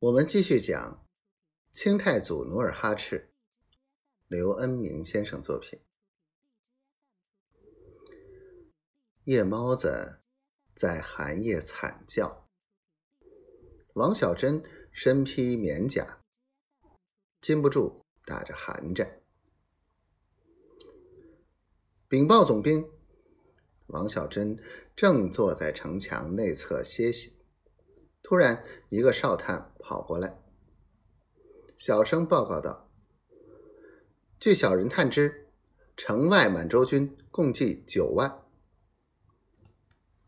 [0.00, 1.06] 我们继续讲
[1.72, 3.34] 清太祖努尔哈赤，
[4.28, 5.78] 刘恩明先生作品。
[9.24, 10.22] 夜猫子
[10.74, 12.48] 在寒夜惨叫，
[13.92, 16.22] 王小珍身披棉甲，
[17.42, 19.20] 禁不住打着寒战。
[22.08, 22.90] 禀报总兵，
[23.88, 24.58] 王小珍
[24.96, 27.36] 正坐在城墙内侧歇息，
[28.30, 29.74] 突然一个哨探。
[29.80, 30.40] 跑过来，
[31.76, 32.88] 小声报告道
[34.38, 35.48] ：“据小人探知，
[35.96, 38.46] 城外满洲军共计九万。”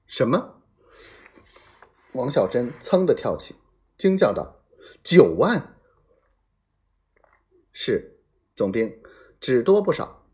[0.09, 0.61] 什么？
[2.15, 3.55] 王小珍噌的跳起，
[3.97, 4.65] 惊叫道
[5.05, 5.77] ：“九万！”
[7.71, 8.21] 是，
[8.57, 9.01] 总兵，
[9.39, 10.27] 只多不少。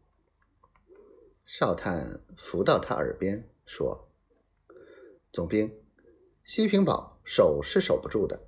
[1.45, 4.11] 哨探伏到他耳边说
[5.31, 5.71] ：“总兵，
[6.43, 8.41] 西平堡守是守不住的。”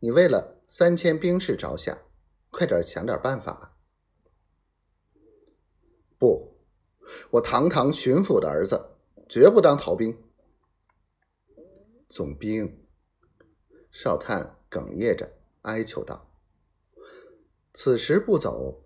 [0.00, 1.98] 你为了三千兵士着想，
[2.50, 3.76] 快点想点办法。
[6.18, 6.56] 不，
[7.32, 8.96] 我堂堂巡抚的儿子，
[9.28, 10.16] 绝不当逃兵。
[12.08, 12.86] 总兵，
[13.90, 15.30] 少探哽咽着
[15.62, 16.30] 哀求道
[17.74, 18.84] ：“此时不走，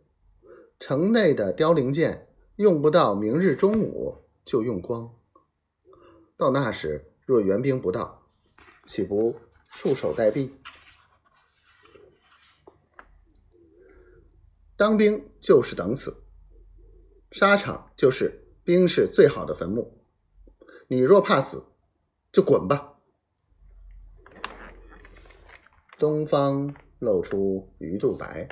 [0.81, 5.15] 城内的凋零箭用不到明日中午就用光。
[6.37, 8.20] 到那时，若援兵不到，
[8.91, 10.51] 岂不束手待毙？”
[14.77, 16.25] 当兵就是等死，
[17.31, 20.05] 沙场就是兵士最好的坟墓。
[20.89, 21.65] 你若怕死，
[22.33, 22.99] 就滚吧。
[25.97, 28.49] 东方露出鱼肚白，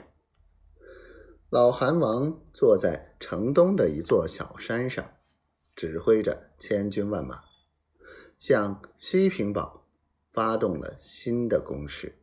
[1.51, 5.17] 老韩王坐在城东的一座小山上，
[5.75, 7.43] 指挥着千军万马，
[8.39, 9.88] 向西平堡
[10.39, 12.15] 发动了新的攻势。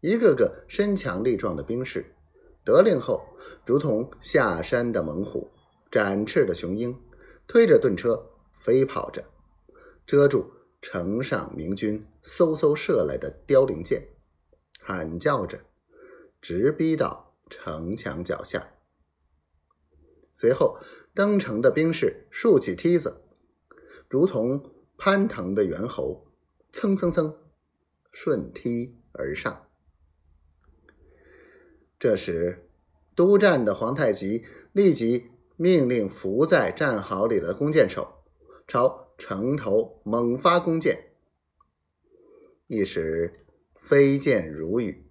[0.00, 2.12] 一个个身强力壮的兵士，
[2.64, 3.24] 得令后
[3.64, 5.46] 如同下山的猛虎，
[5.92, 7.00] 展翅的雄鹰，
[7.46, 9.26] 推着盾车飞跑着，
[10.04, 10.50] 遮住
[10.82, 14.08] 城上明军嗖嗖射来的凋零箭，
[14.80, 15.60] 喊叫着，
[16.42, 18.72] 直逼到城墙脚下。
[20.32, 20.80] 随后
[21.14, 23.22] 登城的兵士竖起梯子，
[24.08, 26.26] 如同攀藤的猿猴，
[26.72, 27.38] 蹭蹭蹭
[28.10, 29.68] 顺梯而上。
[32.00, 32.68] 这时，
[33.14, 38.24] 督战的皇太极立即命令伏在战壕里的弓箭手
[38.66, 41.12] 朝城头猛发弓箭。
[42.66, 43.46] 一时
[43.80, 45.08] 飞箭如雨，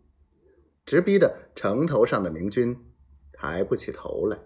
[0.85, 2.85] 直逼的城头上的明军
[3.31, 4.37] 抬不起头来。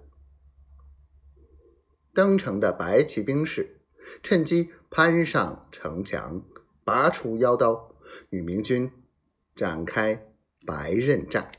[2.13, 3.81] 登城的白旗兵士
[4.21, 6.41] 趁机攀上城墙，
[6.83, 7.95] 拔出腰刀，
[8.29, 8.91] 与明军
[9.55, 10.27] 展开
[10.65, 11.49] 白刃战。